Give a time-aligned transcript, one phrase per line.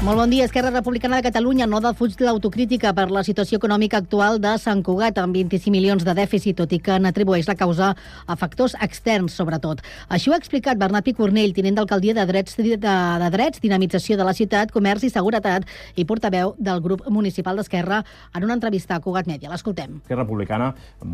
[0.00, 0.46] Molt bon dia.
[0.46, 5.18] Esquerra Republicana de Catalunya no defuig l'autocrítica per la situació econòmica actual de Sant Cugat,
[5.20, 7.90] amb 25 milions de dèficit, tot i que n'atribueix la causa
[8.24, 9.82] a factors externs, sobretot.
[10.08, 14.24] Així ho ha explicat Bernat Picornell, tinent d'alcaldia de drets, de, de drets, dinamització de
[14.24, 15.68] la ciutat, comerç i seguretat
[16.00, 18.00] i portaveu del grup municipal d'Esquerra
[18.32, 19.52] en una entrevista a Cugat Mèdia.
[19.52, 20.00] L'escoltem.
[20.00, 20.70] Esquerra Republicana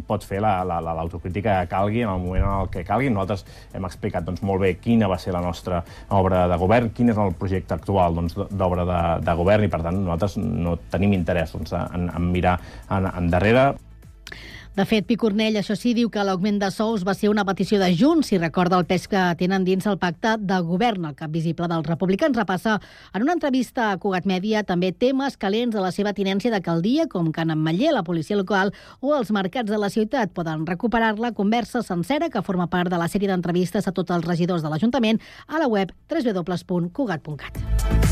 [0.07, 3.11] pot fer l'autocrítica la, la, que calgui en el moment en el que calgui.
[3.11, 3.43] Nosaltres
[3.75, 5.83] hem explicat doncs, molt bé quina va ser la nostra
[6.15, 9.73] obra de govern, quin és el projecte actual doncs, d'obra obra de, de govern i,
[9.73, 12.59] per tant, nosaltres no tenim interès doncs, en, en mirar
[12.91, 13.73] en, endarrere.
[14.77, 17.87] De fet, Picornell, això sí, diu que l'augment de sous va ser una petició de
[17.97, 21.07] Junts i recorda el pes que tenen dins el pacte de govern.
[21.09, 22.75] El cap visible dels republicans repassa
[23.15, 27.31] en una entrevista a Cugat Mèdia també temes calents de la seva tinència d'alcaldia, com
[27.33, 30.35] Can Ametller, la policia local o els mercats de la ciutat.
[30.37, 34.29] Poden recuperar la conversa sencera que forma part de la sèrie d'entrevistes a tots els
[34.29, 38.06] regidors de l'Ajuntament a la web www.cugat.cat.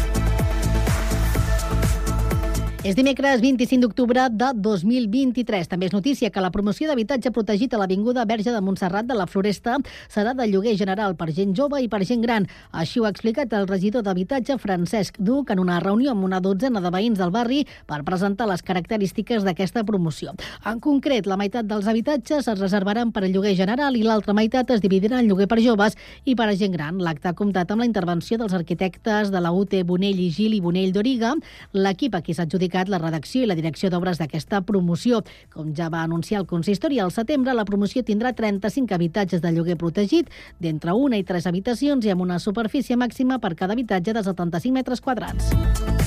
[2.85, 5.71] És dimecres 25 d'octubre de 2023.
[5.71, 9.25] També és notícia que la promoció d'habitatge protegit a l'Avinguda Verge de Montserrat de la
[9.25, 9.79] Floresta
[10.13, 12.45] serà de lloguer general per gent jove i per gent gran.
[12.77, 16.83] Així ho ha explicat el regidor d'Habitatge, Francesc Duc, en una reunió amb una dotzena
[16.85, 20.37] de veïns del barri per presentar les característiques d'aquesta promoció.
[20.69, 24.75] En concret, la meitat dels habitatges es reservaran per a lloguer general i l'altra meitat
[24.77, 25.97] es dividirà en lloguer per joves
[26.29, 27.01] i per a gent gran.
[27.01, 30.61] L'acte ha comptat amb la intervenció dels arquitectes de la UT Bonell i Gil i
[30.61, 31.33] Bonell d'Origa.
[31.73, 32.45] L'equip a qui s'ha
[32.75, 35.23] adjudicat la redacció i la direcció d'obres d'aquesta promoció.
[35.53, 39.77] Com ja va anunciar el consistori, al setembre la promoció tindrà 35 habitatges de lloguer
[39.77, 40.31] protegit,
[40.61, 44.75] d'entre una i tres habitacions i amb una superfície màxima per cada habitatge de 75
[44.75, 46.04] metres quadrats.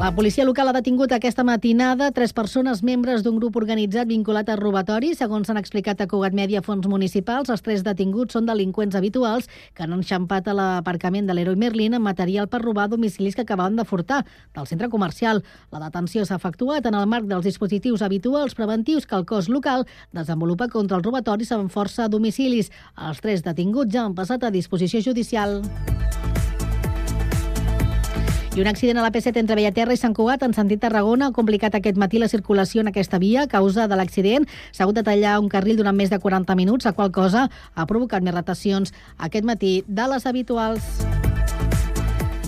[0.00, 4.54] La policia local ha detingut aquesta matinada tres persones membres d'un grup organitzat vinculat a
[4.56, 5.10] robatori.
[5.12, 9.84] Segons s'han explicat a Cugat Mèdia Fons Municipals, els tres detinguts són delinqüents habituals que
[9.84, 13.84] han enxampat a l'aparcament de l'Heroi Merlin amb material per robar domicilis que acabaven de
[13.84, 14.22] furtar
[14.56, 15.44] del centre comercial.
[15.68, 19.84] La detenció s'ha efectuat en el marc dels dispositius habituals preventius que el cos local
[20.16, 22.72] desenvolupa contra els robatoris amb força a domicilis.
[22.96, 25.60] Els tres detinguts ja han passat a disposició judicial.
[28.56, 31.34] I un accident a la P7 entre Bellaterra i Sant Cugat en sentit Tarragona ha
[31.34, 34.48] complicat aquest matí la circulació en aquesta via a causa de l'accident.
[34.72, 37.86] S'ha hagut de tallar un carril durant més de 40 minuts, a qual cosa ha
[37.86, 40.82] provocat més retacions aquest matí de les habituals.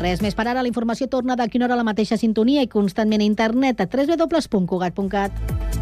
[0.02, 0.66] Res més per ara.
[0.66, 3.86] La informació torna d'aquí una hora a la mateixa sintonia i constantment a internet a
[3.86, 5.81] www.cugat.cat.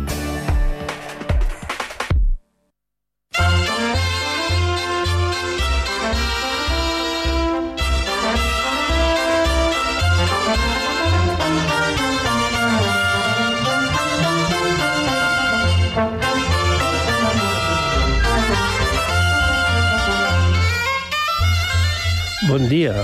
[22.49, 23.03] Bon dia,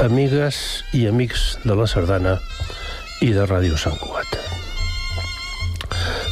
[0.00, 0.56] amigues
[0.96, 2.38] i amics de la Sardana
[3.20, 4.38] i de Ràdio Sant Cugat.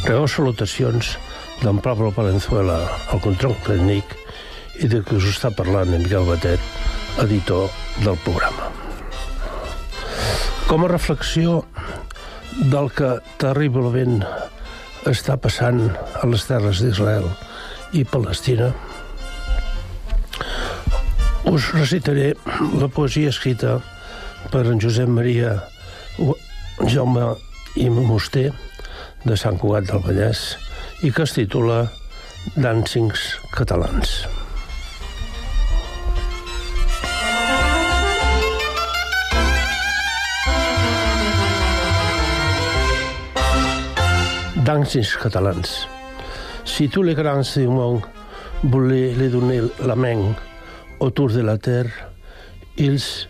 [0.06, 1.10] Rebeu salutacions
[1.60, 2.78] d'en Pablo Palenzuela,
[3.12, 4.14] el control tècnic,
[4.80, 6.64] i de que us està parlant en Miguel Batet,
[7.20, 7.68] editor
[8.00, 8.70] del programa.
[10.70, 11.58] Com a reflexió
[12.72, 14.22] del que terriblement
[15.04, 15.84] està passant
[16.16, 17.28] a les terres d'Israel
[17.92, 18.72] i Palestina,
[21.44, 22.34] us recitaré
[22.78, 23.78] la poesia escrita
[24.52, 25.54] per en Josep Maria
[26.86, 27.32] Jaume
[27.78, 28.50] i Moster
[29.24, 30.42] de Sant Cugat del Vallès
[31.02, 31.86] i que es titula
[32.54, 34.22] Dancings catalans.
[44.62, 45.74] Dancings catalans.
[46.64, 48.02] Si tous les grands du monde
[48.62, 50.34] voulaient les donner la main
[51.02, 51.90] autour de la terre,
[52.76, 53.26] ils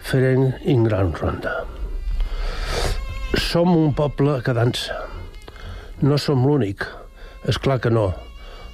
[0.00, 1.66] feren une gran ronda.
[3.36, 4.96] Som un poble que dansa.
[6.00, 6.86] No som l'únic,
[7.44, 8.08] és clar que no,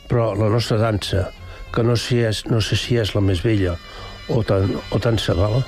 [0.07, 1.27] però la nostra dansa,
[1.75, 3.75] que no, si és, no sé si és la més vella
[4.31, 5.65] o tan, o tan segal,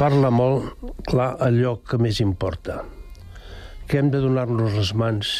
[0.00, 0.72] parla molt
[1.04, 2.80] clar allò que més importa,
[3.86, 5.34] que hem de donar-nos les mans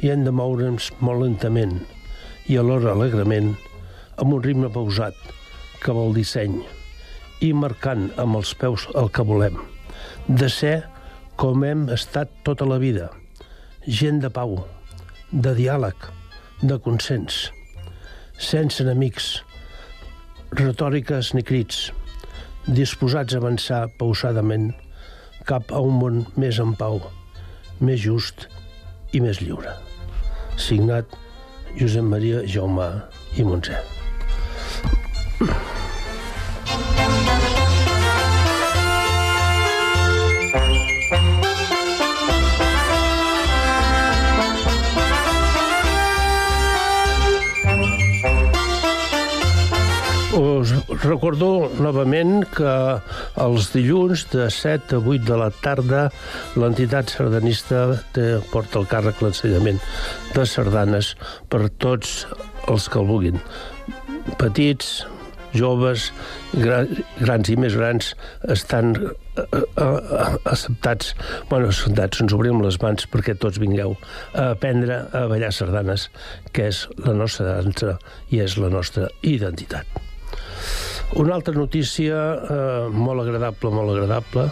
[0.00, 1.82] i hem de moure'ns molt lentament
[2.48, 3.52] i alhora alegrement,
[4.16, 5.36] amb un ritme pausat,
[5.82, 6.60] que vol disseny
[7.44, 9.58] i marcant amb els peus el que volem.
[10.28, 10.82] De ser
[11.38, 13.10] com hem estat tota la vida,
[13.86, 14.56] gent de pau,
[15.30, 16.08] de diàleg,
[16.62, 17.48] de consens,
[18.38, 19.28] sense enemics,
[20.58, 21.88] retòriques ni crits,
[22.66, 24.72] disposats a avançar pausadament
[25.48, 27.00] cap a un món més en pau,
[27.80, 28.48] més just
[29.14, 29.76] i més lliure.
[30.58, 31.14] Signat
[31.78, 32.90] Josep Maria Jaumà
[33.38, 34.07] i Montsè.
[35.38, 35.50] Us
[51.04, 52.72] recordo novament que
[53.38, 56.08] els dilluns de 7 a 8 de la tarda
[56.58, 59.78] l'entitat sardanista té, porta el càrrec l'ensenyament
[60.34, 61.12] de sardanes
[61.46, 62.26] per tots
[62.66, 63.38] els que el vulguin.
[64.42, 65.06] Petits,
[65.56, 66.08] joves,
[66.54, 66.90] gran,
[67.20, 68.12] grans i més grans
[68.54, 71.14] estan uh, uh, acceptats,
[71.50, 73.96] bueno, acceptats, ens obrim les mans perquè tots vingueu
[74.34, 76.08] a aprendre a ballar sardanes,
[76.52, 77.98] que és la nostra dansa
[78.34, 80.07] i és la nostra identitat.
[81.16, 84.50] Una altra notícia eh, molt agradable, molt agradable,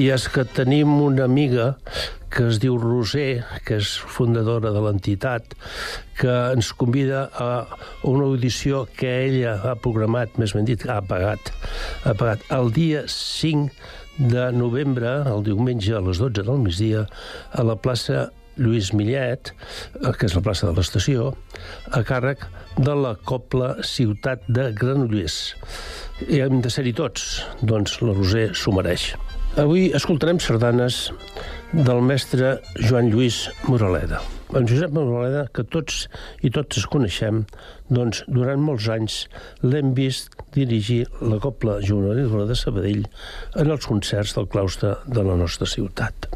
[0.00, 1.74] i és que tenim una amiga
[2.32, 5.52] que es diu Roser, que és fundadora de l'entitat,
[6.16, 7.50] que ens convida a
[8.08, 11.52] una audició que ella ha programat, més ben dit, ha pagat,
[12.08, 17.04] ha pagat el dia 5 de novembre, el diumenge a les 12 del migdia,
[17.52, 19.52] a la plaça Lluís Millet,
[20.00, 21.34] eh, que és la plaça de l'estació,
[21.92, 22.48] a càrrec
[22.78, 25.54] de la Copla Ciutat de Granollers.
[26.28, 29.12] I hem de ser-hi tots, doncs la Roser s'ho mereix.
[29.60, 31.10] Avui escoltarem sardanes
[31.72, 34.22] del mestre Joan Lluís Moraleda.
[34.56, 36.06] En Josep Moraleda, que tots
[36.44, 37.42] i totes coneixem,
[37.92, 39.18] doncs durant molts anys
[39.64, 43.06] l'hem vist dirigir la Copla Juvenil de Sabadell
[43.60, 46.28] en els concerts del claustre de la nostra ciutat.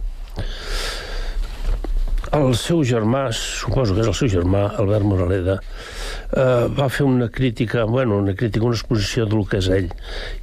[2.37, 5.61] El seu germà, suposo que és el seu germà, Albert Moraleda,
[6.33, 9.91] eh, va fer una crítica, bueno, una crítica, una exposició del que és ell,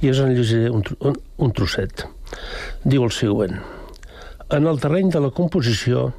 [0.00, 2.06] i és en llegiré un, un, un trosset.
[2.84, 3.58] Diu el següent.
[4.54, 6.12] En el terreny de la composició,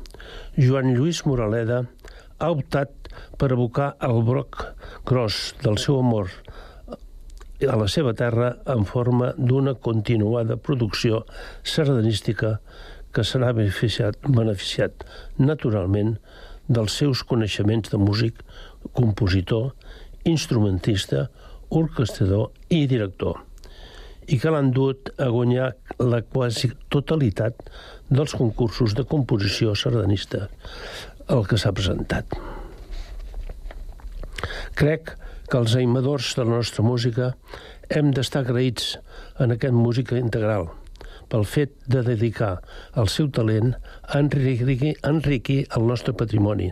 [0.58, 1.84] Joan Lluís Moraleda
[2.40, 3.10] ha optat
[3.40, 4.64] per evocar el broc
[5.08, 6.32] gros del seu amor
[7.64, 11.24] a la seva terra en forma d'una continuada producció
[11.64, 12.58] sardanística
[13.16, 15.06] que serà beneficiat, beneficiat
[15.40, 16.18] naturalment
[16.68, 18.42] dels seus coneixements de músic,
[18.94, 19.74] compositor,
[20.26, 21.30] instrumentista,
[21.70, 23.42] orquestador i director,
[24.28, 25.72] i que l'han dut a guanyar
[26.02, 27.62] la quasi totalitat
[28.10, 30.48] dels concursos de composició sardanista
[31.30, 32.38] el que s'ha presentat.
[34.78, 35.14] Crec
[35.50, 37.34] que els aimadors de la nostra música
[37.90, 38.96] hem d'estar agraïts
[39.40, 40.72] en aquest música integral–
[41.30, 42.60] pel fet de dedicar
[43.02, 46.72] el seu talent a enriquir, enriquir el nostre patrimoni,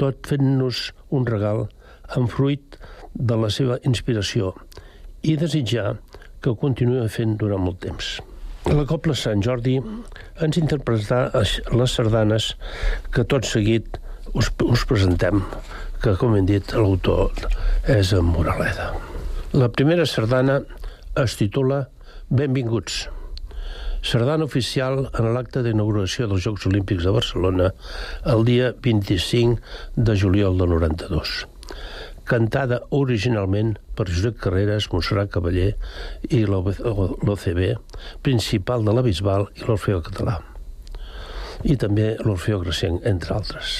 [0.00, 1.66] tot fent-nos un regal
[2.16, 2.78] amb fruit
[3.14, 4.52] de la seva inspiració
[5.26, 5.96] i desitjar
[6.40, 8.16] que ho continuï fent durant molt temps.
[8.66, 9.76] La Copla Sant Jordi
[10.42, 11.42] ens interpretarà
[11.80, 12.52] les sardanes
[13.14, 14.00] que tot seguit
[14.34, 15.42] us, us presentem,
[16.02, 17.30] que, com hem dit, l'autor
[17.96, 18.90] és en Moraleda.
[19.56, 20.60] La primera sardana
[21.22, 21.86] es titula
[22.28, 23.04] Benvinguts
[24.02, 27.72] sardana oficial en l'acte d'inauguració dels Jocs Olímpics de Barcelona
[28.32, 29.60] el dia 25
[29.96, 31.44] de juliol del 92
[32.26, 35.70] cantada originalment per Josep Carreras, Montserrat Cavaller
[36.34, 37.62] i l'OCB,
[38.26, 40.40] principal de la Bisbal i l'Orfeo Català,
[41.62, 43.78] i també l'Orfeo Gracienc, entre altres.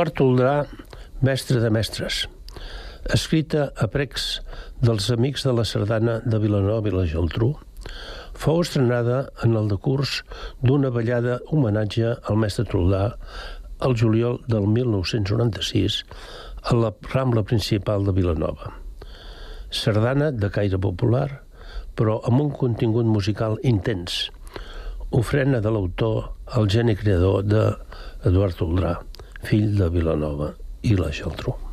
[0.00, 0.52] Eduard Toldrà,
[1.20, 2.22] mestre de mestres.
[3.12, 4.38] Escrita a precs
[4.80, 7.50] dels amics de la sardana de Vilanova i la Geltrú,
[8.32, 10.22] fou estrenada en el decurs
[10.64, 13.02] d'una ballada homenatge al mestre Toldà
[13.84, 16.00] el juliol del 1996
[16.72, 18.72] a la Rambla Principal de Vilanova.
[19.68, 21.28] Sardana de caire popular,
[21.92, 24.30] però amb un contingut musical intens,
[25.12, 27.68] ofrena de l'autor el geni creador de
[28.24, 28.96] Eduard Toldrà,
[29.46, 31.69] fill de Vilanova i la Geltrú.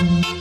[0.00, 0.39] Les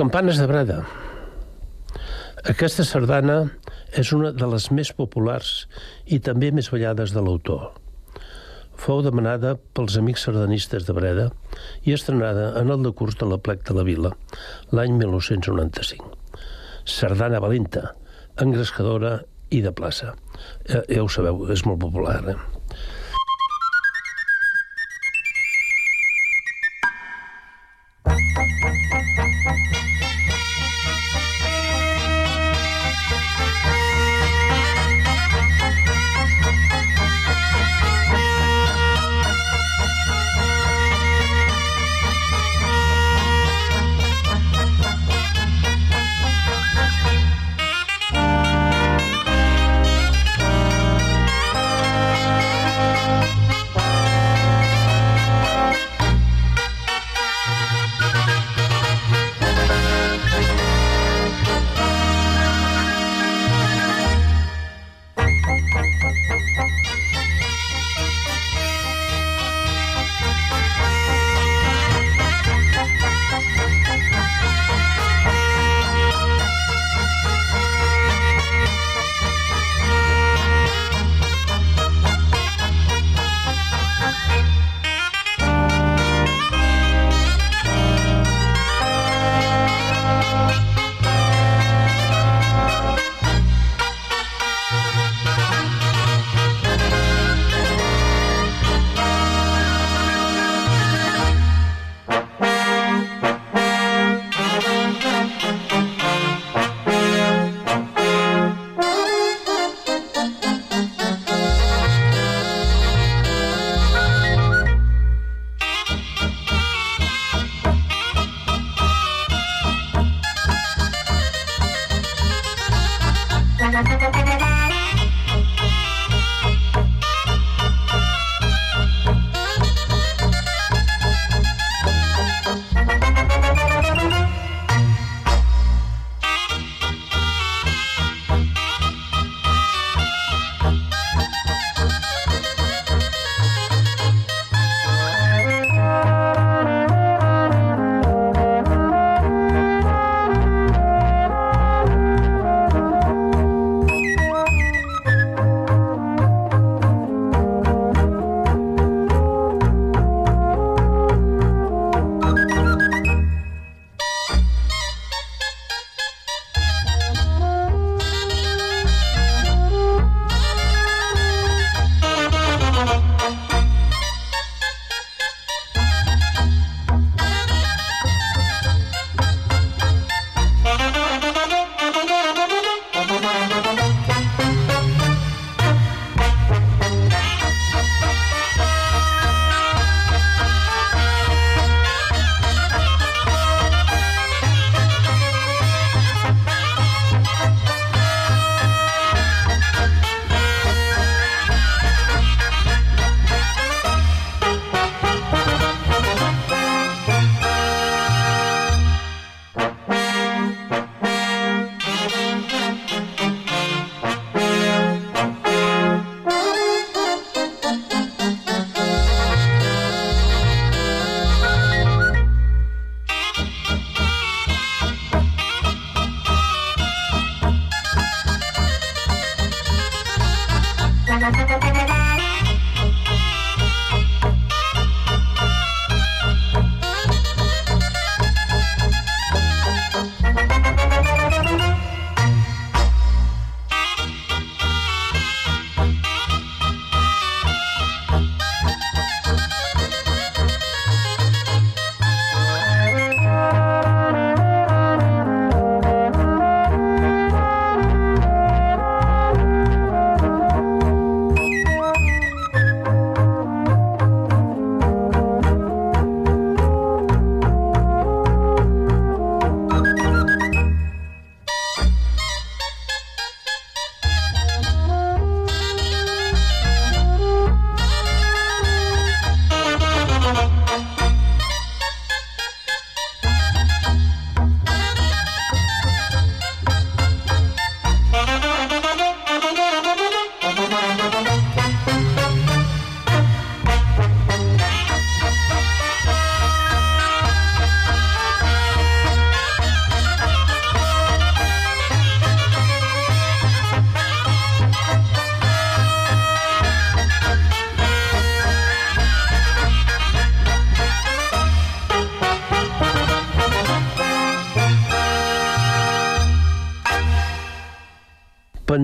[0.00, 0.78] campanes de Breda.
[2.48, 3.34] Aquesta sardana
[4.00, 5.66] és una de les més populars
[6.08, 7.74] i també més ballades de l'autor.
[8.80, 11.26] fou demanada pels amics sardanistes de Breda
[11.84, 14.14] i estrenada en el decurs de la plec de la Vila
[14.72, 16.08] l'any 1995.
[16.86, 17.92] Sardana valenta,
[18.40, 19.18] engrescadora
[19.50, 20.14] i de plaça.
[20.64, 22.59] Ja, ja ho sabeu, és molt popular, eh?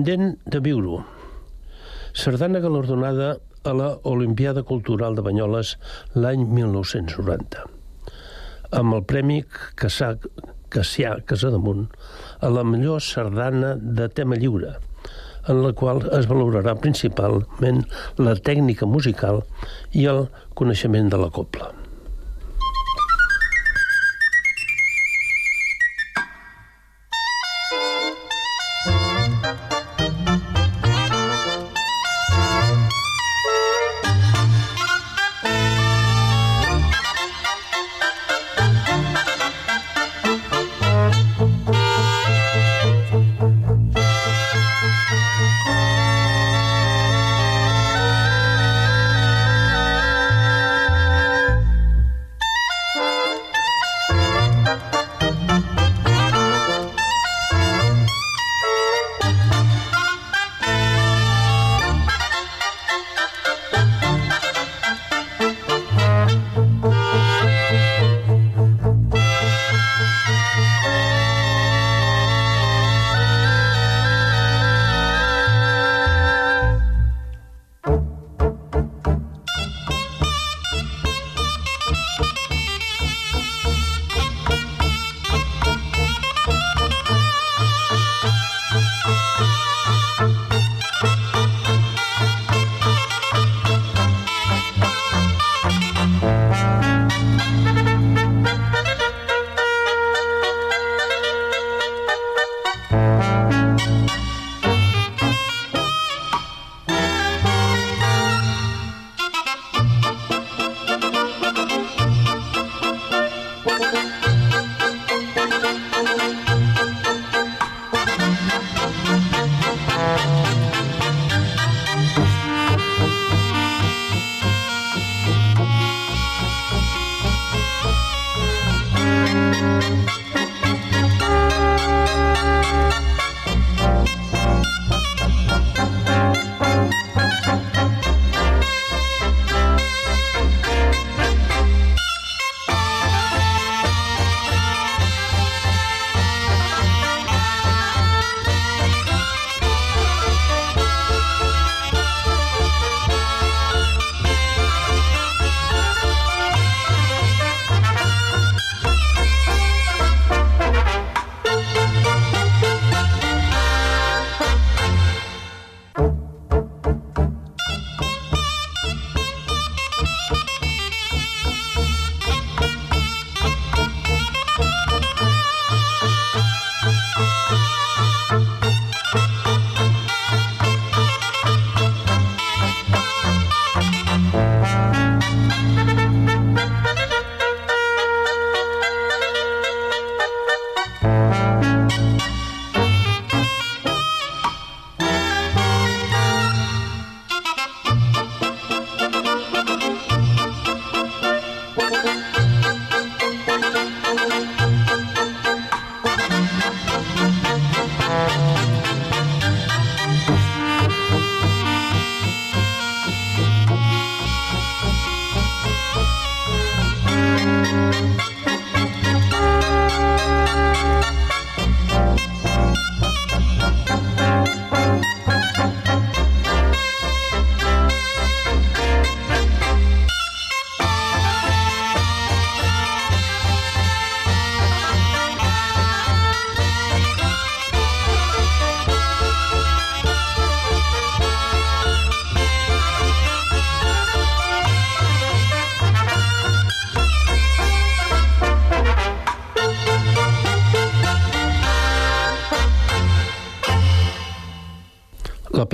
[0.07, 1.01] Pendent de viure-ho.
[2.15, 3.25] Sardana galardonada
[3.67, 5.73] a la Olimpiada Cultural de Banyoles
[6.15, 7.65] l'any 1990
[8.79, 9.41] amb el Premi
[9.81, 10.13] Cassà,
[10.71, 11.89] Cassià Casademunt
[12.39, 14.77] a la millor sardana de tema lliure,
[15.51, 17.83] en la qual es valorarà principalment
[18.15, 19.43] la tècnica musical
[19.91, 21.73] i el coneixement de la copla.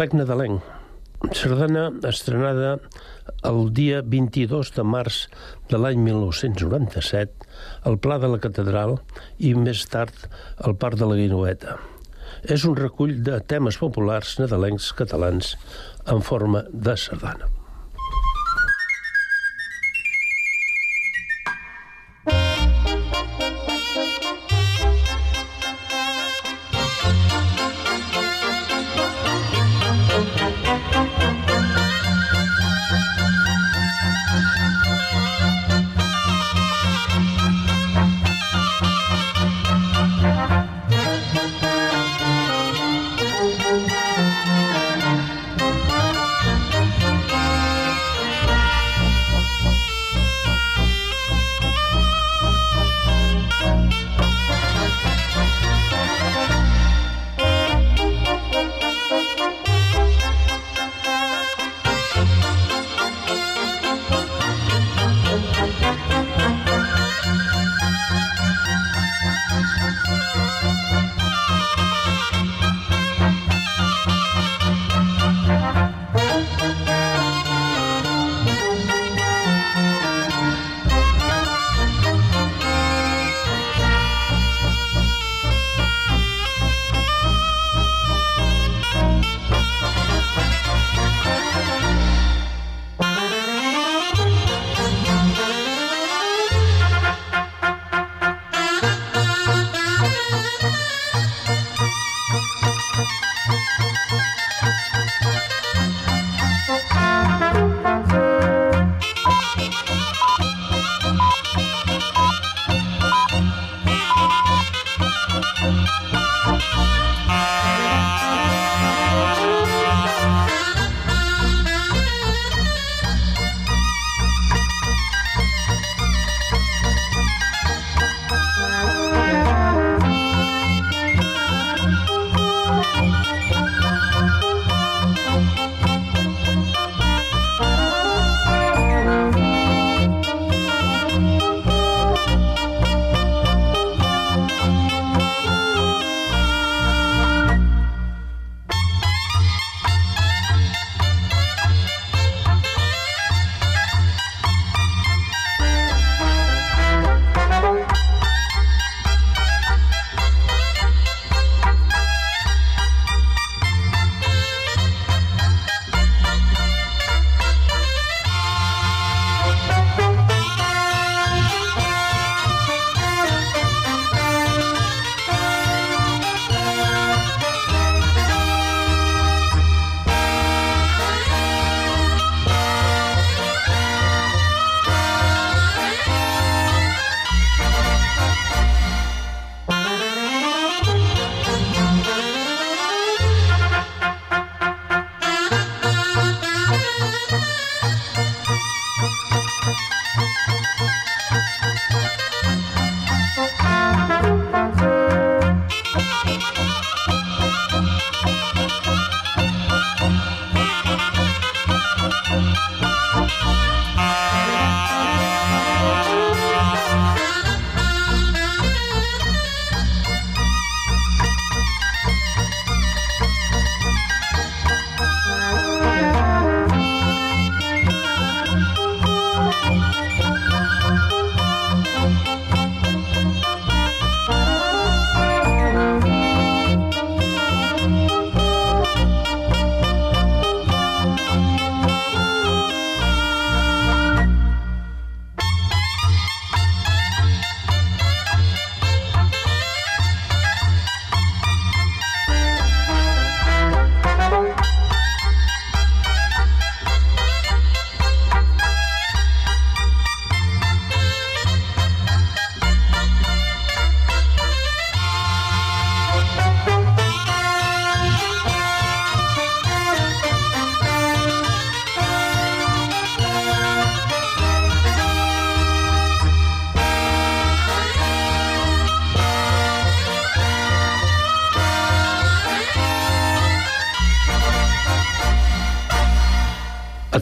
[0.04, 0.64] Plec nadalenc.
[1.32, 2.74] Sardana estrenada
[3.48, 5.20] el dia 22 de març
[5.72, 7.48] de l'any 1997
[7.88, 8.98] al Pla de la Catedral
[9.40, 10.28] i més tard
[10.60, 11.80] al Parc de la Guinoveta.
[12.44, 15.56] És un recull de temes populars nadalencs catalans
[16.04, 17.63] en forma de sardana.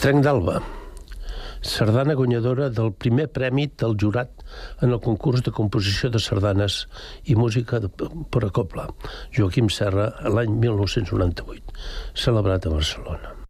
[0.01, 0.55] Trenc d'Alba,
[1.61, 4.41] sardana guanyadora del primer premi del jurat
[4.81, 6.77] en el concurs de composició de sardanes
[7.29, 7.77] i música
[8.33, 8.87] per a copla,
[9.37, 11.77] Joaquim Serra, l'any 1998,
[12.25, 13.40] celebrat a Barcelona.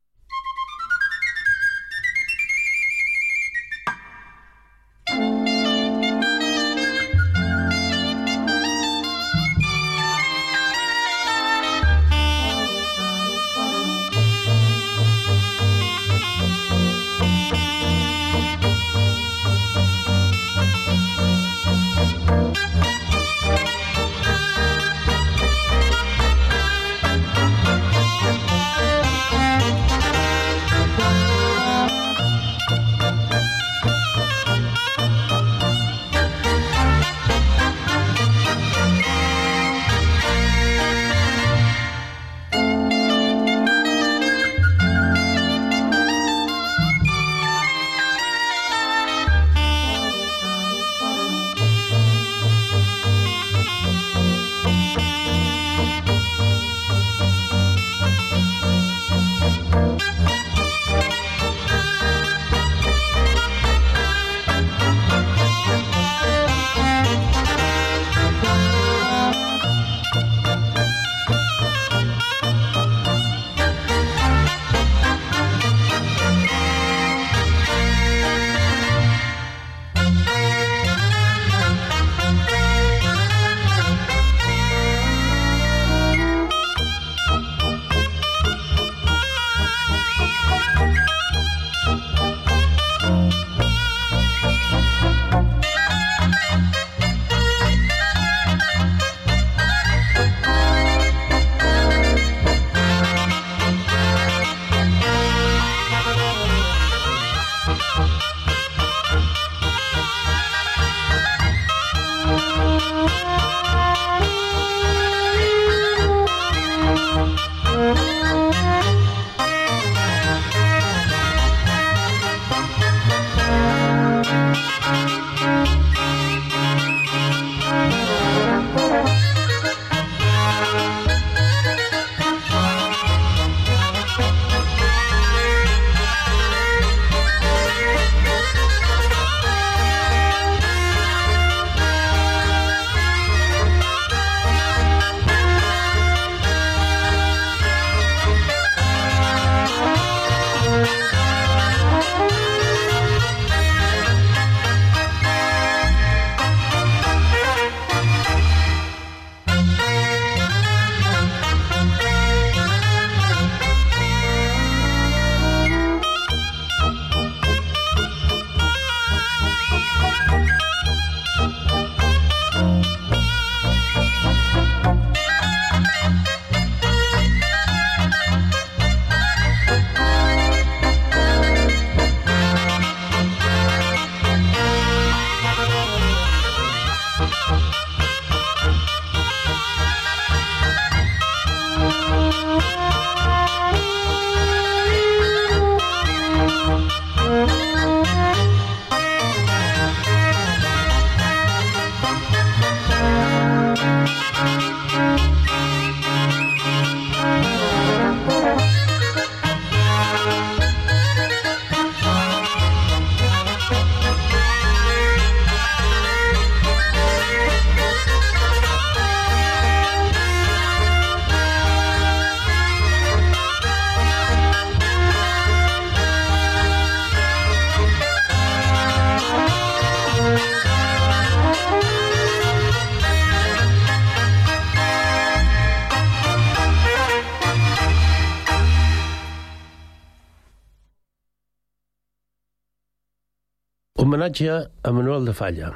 [244.22, 245.72] Homenatge a Manuel de Falla.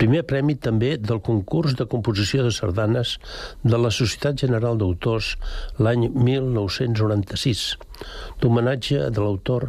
[0.00, 3.10] Primer premi també del concurs de composició de sardanes
[3.60, 5.34] de la Societat General d'Autors
[5.76, 7.64] l'any 1996.
[8.40, 9.66] D'homenatge de l'autor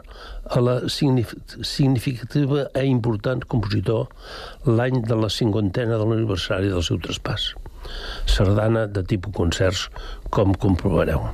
[0.47, 4.07] a la significativa i important compositor
[4.63, 7.49] l'any de la cinquantena de l'aniversari del seu traspàs.
[8.37, 9.89] Sardana de tipus concerts,
[10.31, 11.27] com comprovareu.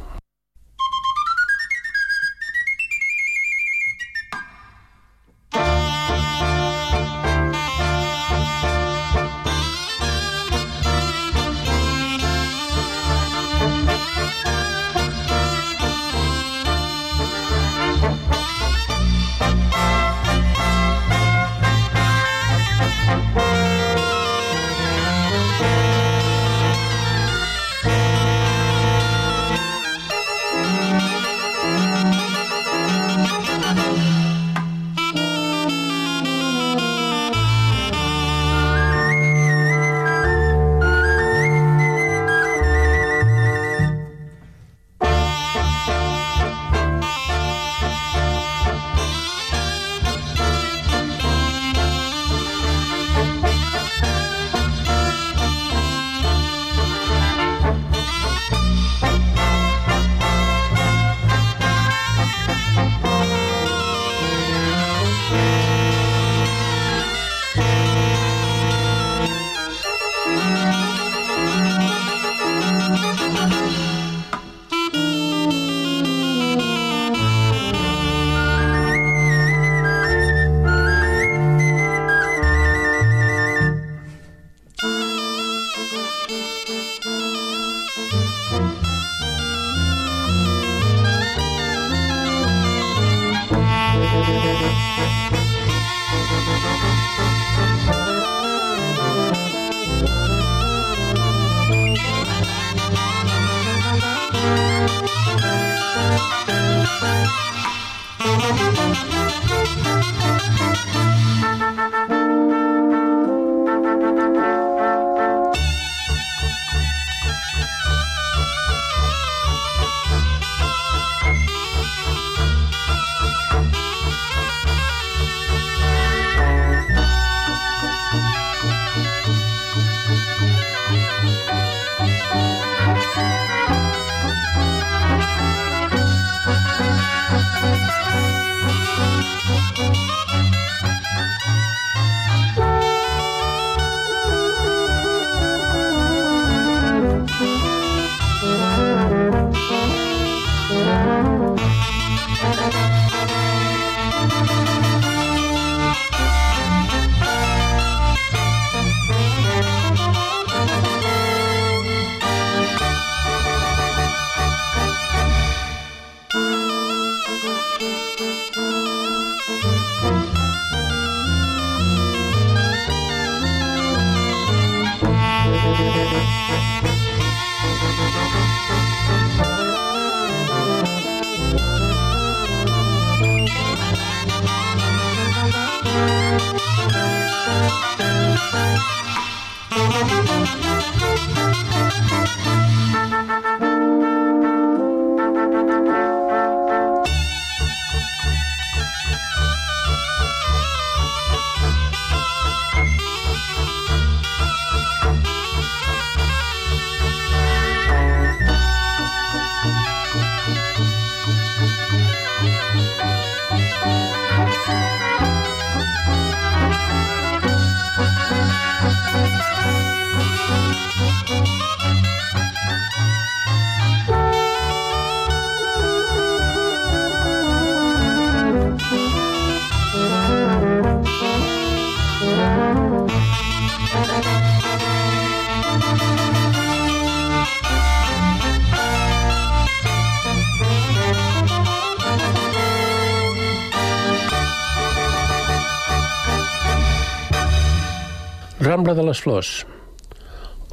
[248.83, 249.49] Rambla de les Flors,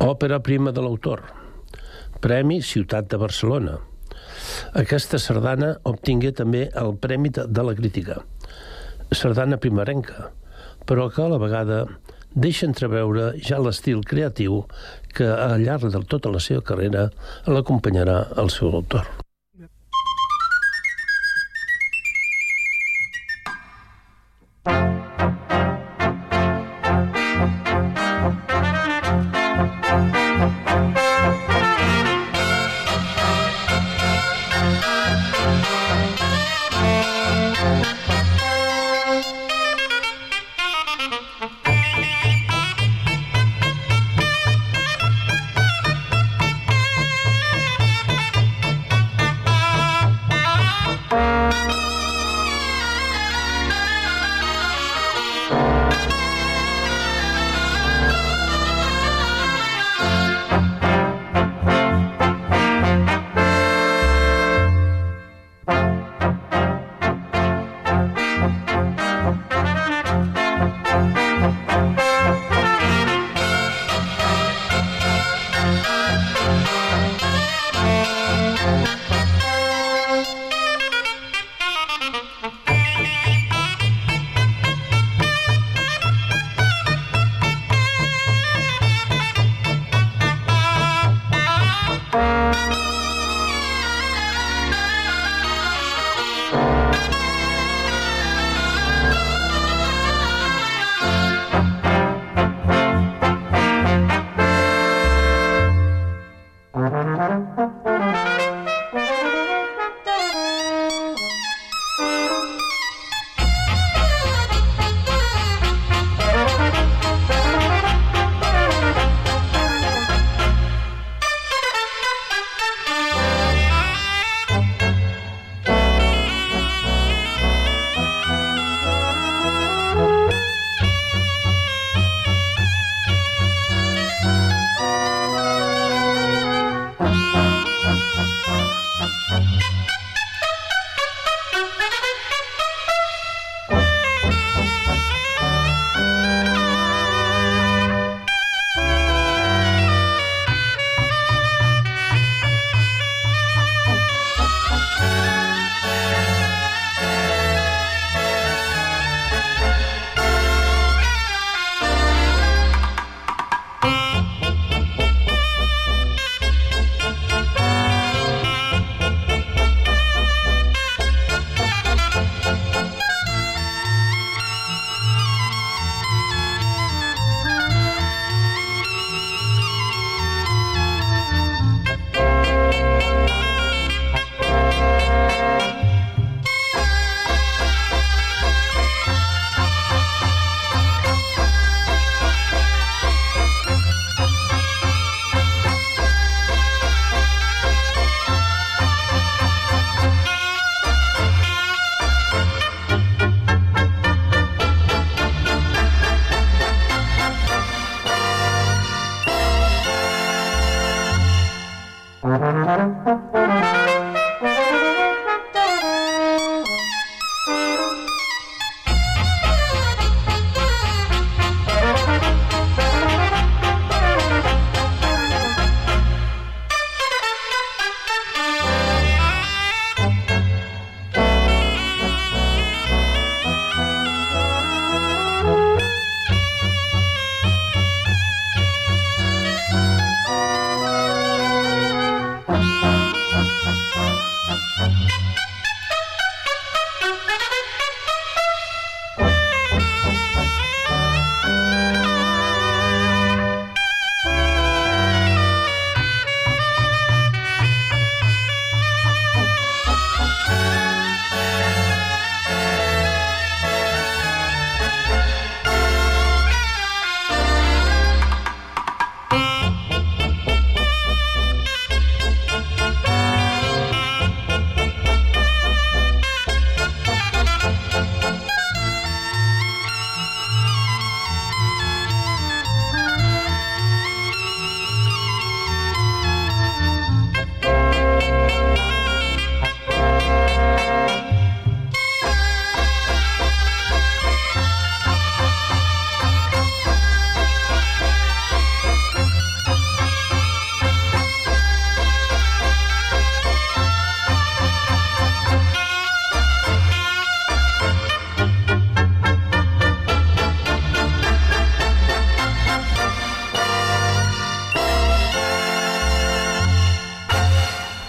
[0.03, 1.21] òpera prima de l'autor,
[2.19, 3.77] Premi Ciutat de Barcelona.
[4.83, 8.19] Aquesta sardana obtingué també el Premi de la Crítica,
[9.15, 10.33] sardana primerenca,
[10.91, 11.81] però que a la vegada
[12.35, 14.65] deixa entreveure ja l'estil creatiu
[15.15, 17.13] que al llarg de tota la seva carrera
[17.47, 19.20] l'acompanyarà el seu autor.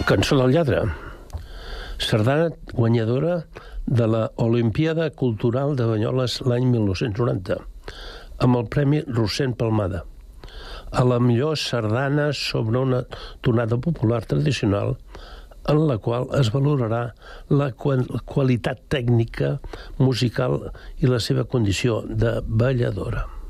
[0.07, 0.81] Cançó del lladre.
[2.01, 3.45] Sardana guanyadora
[3.85, 7.57] de la Olimpiada Cultural de Banyoles l'any 1990,
[8.41, 10.03] amb el Premi Rossent Palmada.
[10.91, 13.03] A la millor sardana sobre una
[13.41, 14.95] tonada popular tradicional
[15.69, 17.03] en la qual es valorarà
[17.49, 19.57] la qualitat tècnica
[19.99, 23.40] musical i la seva condició de balladora.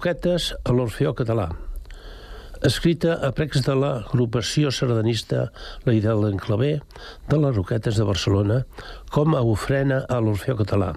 [0.00, 1.50] Roquetes a l'Orfeó Català.
[2.68, 5.42] escrita a precs de l'agrupació sardanista
[5.84, 6.72] La Idel d'Enclaver
[7.28, 8.62] de les Roquetes de Barcelona
[9.12, 10.94] com a ofrena a l'Orfeo català.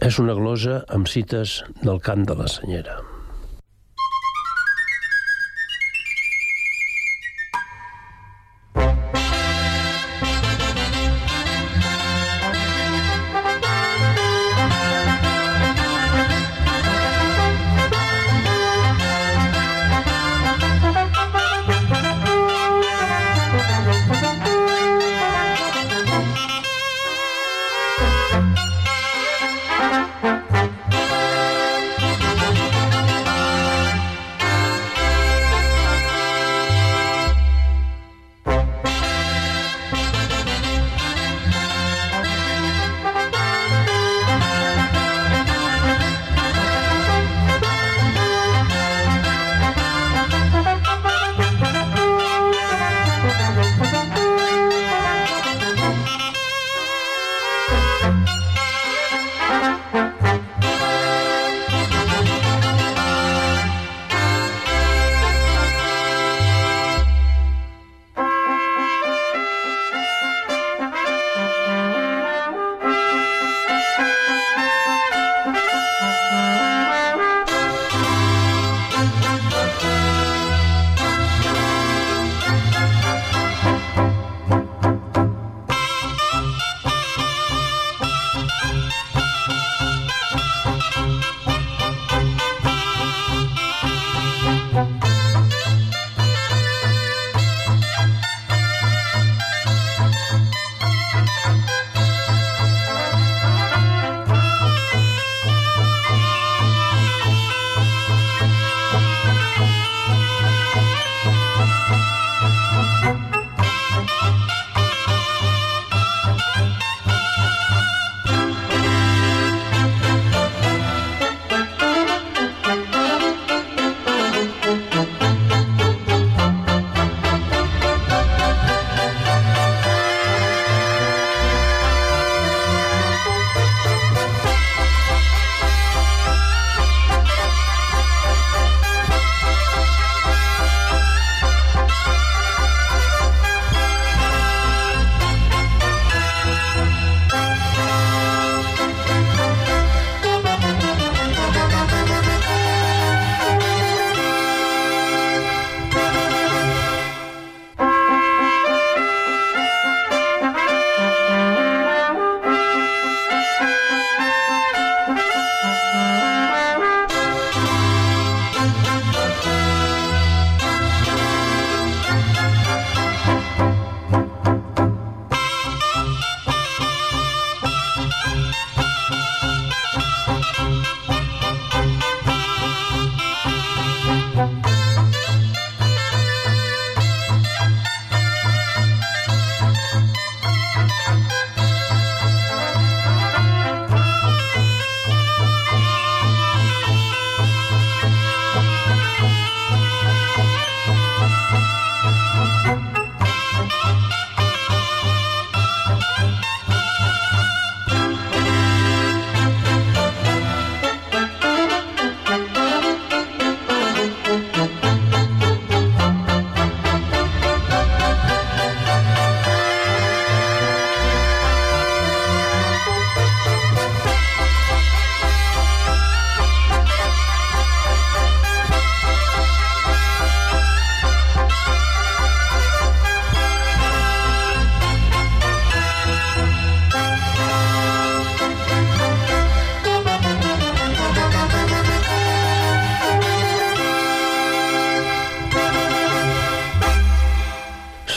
[0.00, 3.02] És una glosa amb cites del cant de la senyera.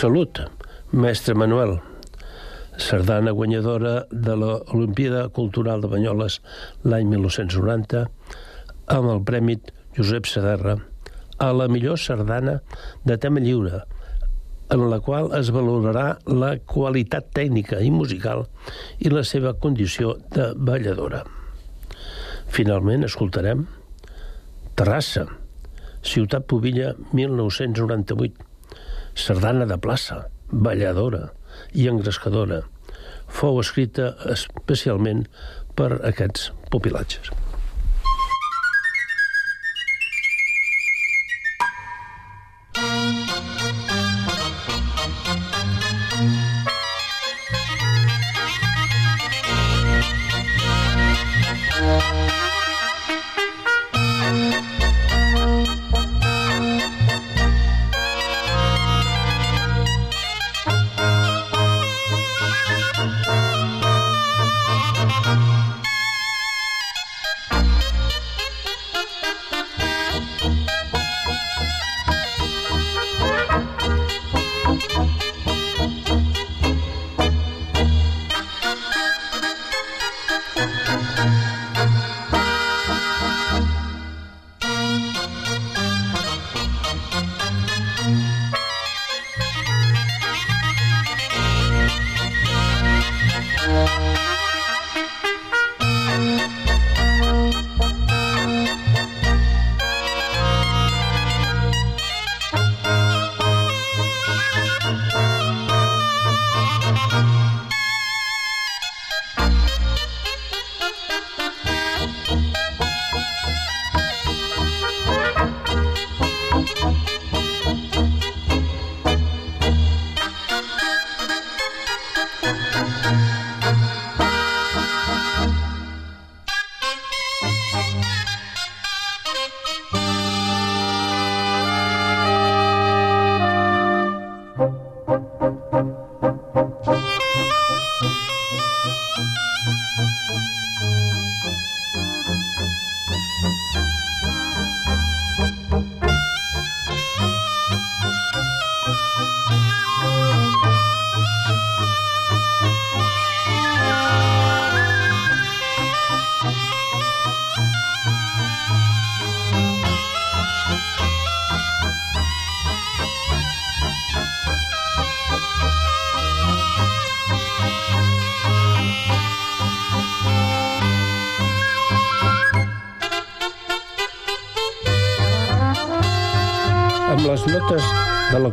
[0.08, 0.39] Salut,
[0.93, 1.82] mestre Manuel.
[2.80, 6.38] Sardana guanyadora de l'Olimpíada Cultural de Banyoles
[6.88, 8.05] l'any 1990
[8.95, 9.58] amb el Premi
[9.97, 10.78] Josep Saderra
[11.43, 12.55] a la millor sardana
[13.03, 13.82] de tema lliure,
[14.72, 18.47] en la qual es valorarà la qualitat tècnica i musical
[19.03, 21.26] i la seva condició de balladora.
[22.47, 23.68] Finalment escoltarem
[24.72, 25.28] Terrassa,
[25.99, 28.47] Ciutat Pobilla, 1998,
[29.18, 31.32] sardana de plaça, balladora
[31.74, 32.61] i engrescadora.
[33.28, 35.26] Fou escrita especialment
[35.78, 37.34] per aquests pupilatges.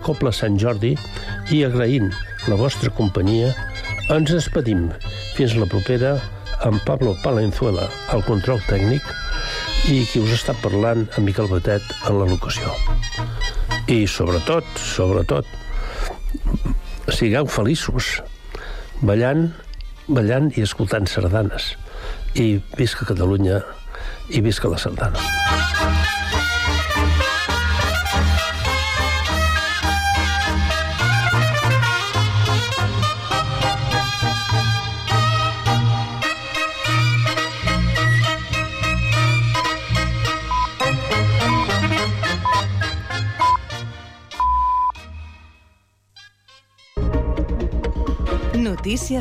[0.05, 0.93] Copla Sant Jordi
[1.55, 2.11] i agraint
[2.51, 3.51] la vostra companyia,
[4.13, 4.91] ens despedim.
[5.35, 6.19] Fins la propera
[6.69, 9.05] amb Pablo Palenzuela al control tècnic
[9.91, 12.73] i qui us està parlant, en Miquel Batet, en la locució.
[13.89, 15.49] I sobretot, sobretot,
[17.13, 18.19] sigueu feliços,
[19.05, 19.51] ballant,
[20.09, 21.75] ballant i escoltant sardanes.
[22.35, 23.61] I visca Catalunya
[24.33, 25.44] i visca la sardana.